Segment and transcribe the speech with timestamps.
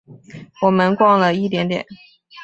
[0.63, 1.85] 我们逛了一点点